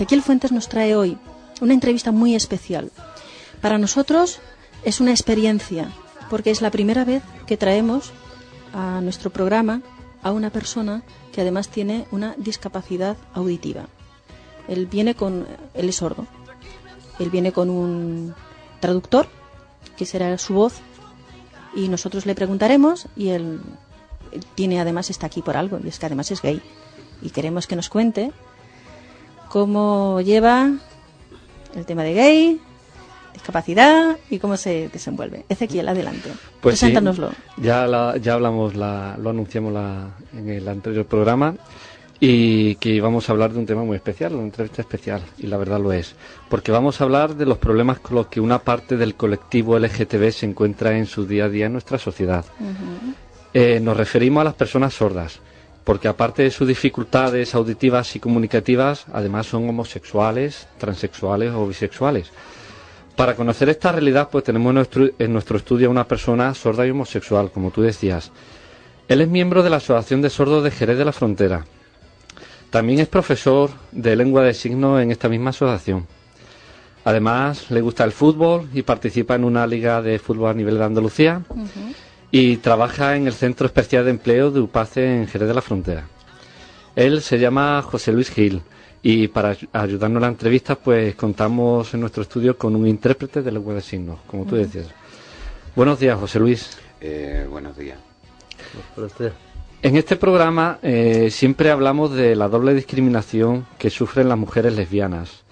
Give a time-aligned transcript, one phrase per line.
[0.00, 1.18] Ezequiel Fuentes nos trae hoy
[1.60, 2.90] una entrevista muy especial.
[3.60, 4.38] Para nosotros
[4.82, 5.92] es una experiencia,
[6.30, 8.10] porque es la primera vez que traemos
[8.72, 9.82] a nuestro programa
[10.22, 11.02] a una persona
[11.34, 13.88] que además tiene una discapacidad auditiva.
[14.68, 16.26] Él viene con, él es sordo.
[17.18, 18.34] Él viene con un
[18.80, 19.28] traductor,
[19.98, 20.80] que será su voz,
[21.74, 23.60] y nosotros le preguntaremos y él,
[24.54, 26.62] tiene además está aquí por algo, y es que además es gay.
[27.20, 28.32] Y queremos que nos cuente
[29.50, 30.70] cómo lleva
[31.74, 32.60] el tema de gay,
[33.34, 35.44] discapacidad y cómo se desenvuelve.
[35.48, 36.30] Ezequiel, adelante.
[36.60, 37.30] Pues sí, Preséntanoslo.
[37.58, 41.54] ya, la- ya hablamos, la, lo anunciamos la- en el anterior programa
[42.20, 45.56] y que íbamos a hablar de un tema muy especial, una entrevista especial, y la
[45.56, 46.14] verdad lo es,
[46.48, 50.30] porque vamos a hablar de los problemas con los que una parte del colectivo LGTB
[50.30, 52.44] se encuentra en su día a día en nuestra sociedad.
[53.54, 55.40] Eh, nos referimos a las personas sordas,
[55.90, 62.30] porque aparte de sus dificultades auditivas y comunicativas, además son homosexuales, transexuales o bisexuales.
[63.16, 67.50] Para conocer esta realidad, pues tenemos en nuestro, estudio a una persona sorda y homosexual,
[67.50, 68.30] como tú decías.
[69.08, 71.64] Él es miembro de la Asociación de Sordos de Jerez de la Frontera.
[72.70, 76.06] También es profesor de lengua de signos en esta misma asociación.
[77.04, 80.84] Además, le gusta el fútbol y participa en una liga de fútbol a nivel de
[80.84, 81.42] Andalucía
[82.30, 86.04] y trabaja en el Centro Especial de Empleo de UPACE en Jerez de la Frontera.
[86.96, 88.62] Él se llama José Luis Gil
[89.02, 93.42] y para ay- ayudarnos en la entrevista pues contamos en nuestro estudio con un intérprete
[93.42, 94.86] de lengua de signos, como tú decías.
[95.74, 96.78] Buenos días, José Luis.
[97.00, 97.98] Eh, buenos días.
[99.82, 105.42] En este programa eh, siempre hablamos de la doble discriminación que sufren las mujeres lesbianas,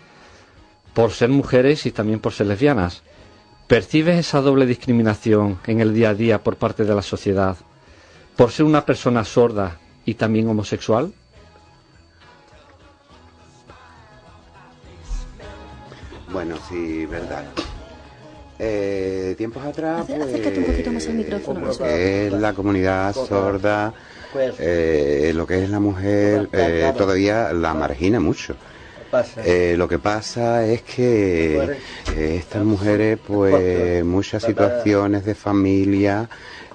[0.93, 3.03] por ser mujeres y también por ser lesbianas.
[3.69, 7.55] ¿Percibes esa doble discriminación en el día a día por parte de la sociedad,
[8.35, 11.13] por ser una persona sorda y también homosexual?
[16.33, 17.45] Bueno, sí, verdad.
[18.59, 23.15] Eh, tiempos atrás, pues, acércate un poquito más al micrófono, lo que es la comunidad
[23.15, 23.93] sorda,
[24.59, 28.57] eh, lo que es la mujer, eh, todavía la margina mucho.
[29.45, 31.77] Eh, lo que pasa es que
[32.15, 36.29] eh, estas mujeres, pues, muchas situaciones de familia,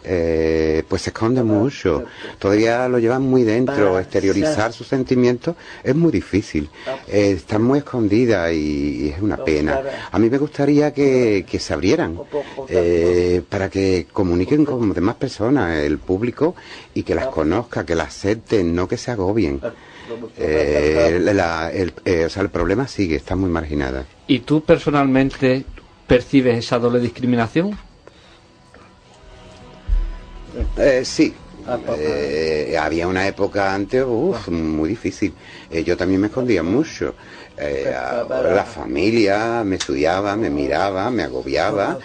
[0.06, 2.04] eh, pues se esconden mucho.
[2.40, 4.00] Todavía lo llevan muy dentro.
[4.00, 6.70] Exteriorizar sus sentimientos es muy difícil.
[7.08, 9.82] Eh, están muy escondidas y, y es una pena.
[10.12, 12.20] A mí me gustaría que, que se abrieran
[12.68, 16.56] eh, para que comuniquen con demás personas, el público,
[16.94, 19.62] y que las conozca, que las acepten, no que se agobien.
[20.38, 24.06] Eh, la- el, eh, o sea, el problema sigue, está muy marginada.
[24.28, 25.66] ¿Y tú personalmente
[26.08, 27.78] percibes esa doble discriminación?
[30.78, 31.34] Eh, sí.
[31.98, 35.34] Eh, había una época antes, uf, muy difícil.
[35.72, 37.16] Eh, yo también me escondía mucho.
[37.56, 42.00] Eh, ahora la familia me estudiaba, me miraba, me agobiaba.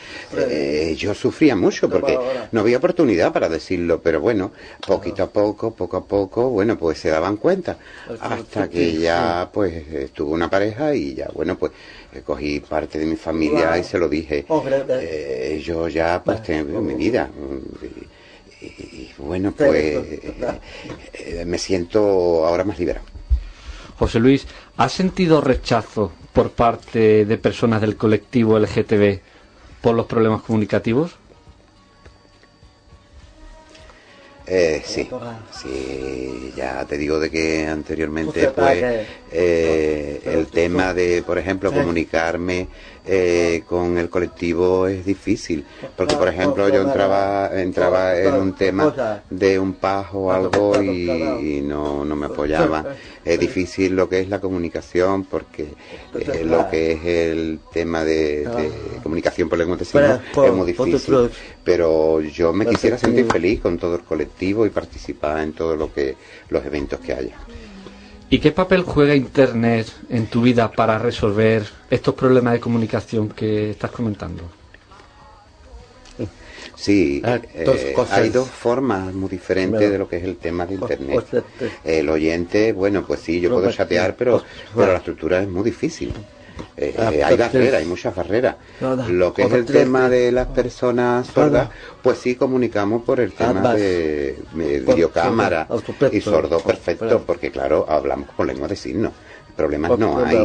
[0.96, 2.18] Yo sufría mucho porque
[2.52, 4.52] no había oportunidad para decirlo, pero bueno,
[4.86, 7.78] poquito a poco, poco a poco, bueno, pues se daban cuenta.
[8.20, 11.72] Hasta que ya, pues, estuve una pareja y ya, bueno, pues,
[12.24, 14.44] cogí parte de mi familia y se lo dije.
[15.64, 17.30] Yo ya, pues, tengo mi vida.
[19.18, 20.34] Bueno, pues eh,
[21.12, 23.04] eh, me siento ahora más liberado.
[23.98, 24.46] José Luis,
[24.76, 29.18] ¿has sentido rechazo por parte de personas del colectivo LGTB
[29.80, 31.16] por los problemas comunicativos?
[34.50, 35.06] Eh, sí,
[35.52, 38.82] sí, ya te digo de que anteriormente pues
[39.30, 42.66] eh, el tema de, por ejemplo, comunicarme
[43.10, 45.64] eh, con el colectivo es difícil,
[45.96, 51.10] porque por ejemplo yo entraba entraba en un tema de un paz o algo y,
[51.10, 52.86] y no, no me apoyaban.
[53.24, 55.68] Es difícil lo que es la comunicación, porque
[56.18, 58.70] eh, lo que es el tema de, de
[59.02, 61.30] comunicación por lengua de signos es muy difícil.
[61.64, 65.92] Pero yo me quisiera sentir feliz con todo el colectivo y participar en todo lo
[65.92, 66.14] que
[66.50, 67.36] los eventos que haya.
[68.30, 73.70] ¿Y qué papel juega Internet en tu vida para resolver estos problemas de comunicación que
[73.70, 74.42] estás comentando?
[76.76, 80.74] Sí, Ah, eh, hay dos formas muy diferentes de lo que es el tema de
[80.74, 81.44] Internet.
[81.82, 84.44] El oyente, bueno, pues sí, yo puedo chatear, no, pero, pues,
[84.76, 86.12] pero la estructura es muy difícil.
[86.76, 88.56] Eh, Ah, eh, hay barreras, hay muchas barreras.
[89.08, 91.68] Lo que es el tema de las personas sordas,
[92.02, 94.38] pues sí comunicamos por el tema de,
[94.94, 95.66] videocámara
[96.16, 99.12] y sordo perfecto, por- porque claro, hablamos con lengua de signos.
[99.56, 100.36] Problemas no hay.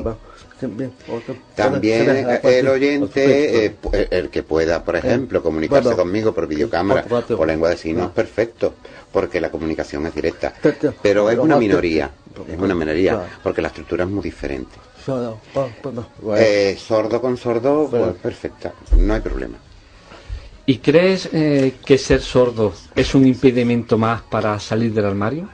[1.56, 7.02] También, eh, el oyente, eh, el que pueda, por ejemplo, comunicarse conmigo por videocámara
[7.38, 8.14] o lengua de signos, no.
[8.14, 8.74] perfecto,
[9.12, 10.54] porque la comunicación es directa.
[11.02, 12.10] Pero- es una minoría,
[12.48, 13.14] es una minoría,
[13.44, 14.76] porque la estructura es muy diferente.
[15.06, 15.72] Sordo, oh.
[16.38, 19.58] Eh, sordo con sordo, pues perfecta, no hay problema.
[20.66, 25.50] ¿Y crees eh, que ser sordo es un impedimento más para salir del armario?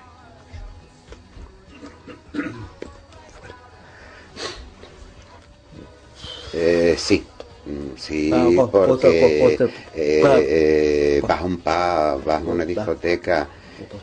[6.53, 7.25] Eh, sí,
[7.65, 9.49] Mm, sí, Ah, po- po- porque po- po-
[9.93, 13.49] eh, eh, vas a un pub, vas a una discoteca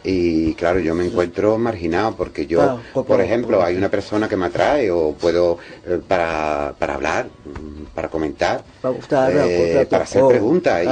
[0.04, 2.60] y claro, yo me encuentro marginado porque yo,
[2.92, 6.94] po- por po- ejemplo, hay una persona que me atrae o puedo eh, para, para
[6.94, 7.28] hablar,
[7.94, 10.88] para comentar, Pa- usted, eh, para hacer oh, preguntas y,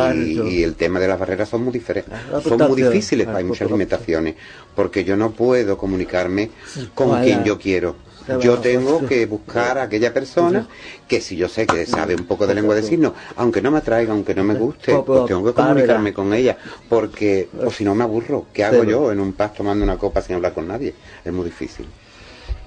[0.59, 3.45] y el tema de las barreras son muy diferentes, Ah, son muy difíciles, ah, hay
[3.45, 4.35] muchas limitaciones
[4.75, 6.51] porque yo no puedo comunicarme
[6.95, 7.97] con quien yo quiero.
[8.27, 10.67] Yo pues, tengo que buscar a aquella persona
[11.07, 13.79] que si yo sé que sabe un poco de lengua de signos, aunque no me
[13.79, 16.57] atraiga, aunque no me guste, Pues, pues tengo que comunicarme con ella,
[16.89, 18.47] porque o si no me aburro.
[18.53, 20.95] ¿Qué hago yo en un pub tomando una copa sin hablar con nadie?
[21.25, 21.87] Es muy difícil.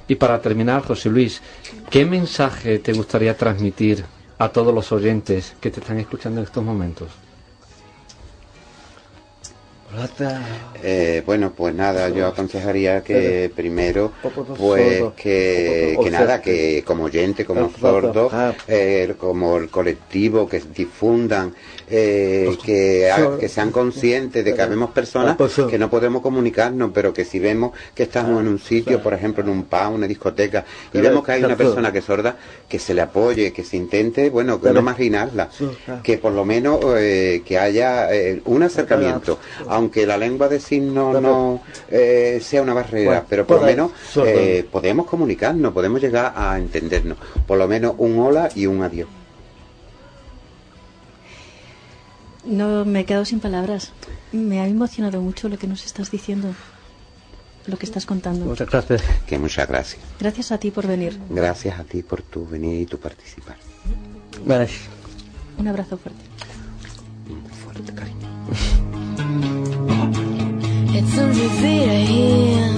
[0.07, 1.42] Y para terminar, José Luis,
[1.89, 4.06] ¿qué mensaje te gustaría transmitir
[4.38, 7.09] a todos los oyentes que te están escuchando en estos momentos?
[10.83, 14.11] Eh, bueno, pues nada, yo aconsejaría que primero,
[14.57, 18.53] pues que, nada, que como oyente, como Ah, sordo, ah.
[18.67, 21.53] eh, como el colectivo, que difundan,
[21.89, 23.39] eh, que, sordo.
[23.39, 27.25] que sean conscientes de que habemos personas Ah, pues, que no podemos comunicarnos, pero que
[27.25, 30.63] si vemos que estamos en un sitio, por ejemplo, en un pub, una discoteca,
[30.94, 32.38] y vemos que hay una persona que es sorda,
[32.69, 35.49] que se le apoye, que se intente, bueno, que no marginarla,
[35.88, 35.99] ah.
[36.03, 41.22] que por lo menos eh, que haya eh, un acercamiento, aunque la lengua de signos
[41.22, 43.92] no eh, sea una barrera, Bueno, pero por lo menos
[44.25, 49.07] eh, podemos comunicarnos, podemos llegar a entendernos, por lo menos un hola y un adiós.
[52.48, 53.92] No me he quedado sin palabras.
[54.31, 56.54] Me ha emocionado mucho lo que nos estás diciendo,
[57.66, 58.45] lo que estás contando.
[58.45, 59.04] Muchas gracias.
[59.25, 60.01] Que muchas gracias.
[60.19, 61.19] Gracias a ti por venir.
[61.30, 63.57] Gracias a ti por tu venir y tu participar.
[64.45, 64.69] Vale.
[65.57, 66.22] Un abrazo fuerte.
[67.30, 68.37] Un fuerte cariño.
[71.18, 72.69] Sind wir wieder hier,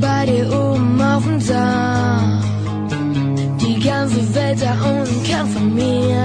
[0.00, 2.42] bei dir oben auf dem Dach.
[3.60, 6.21] Die ganze Welt da unten kann von mir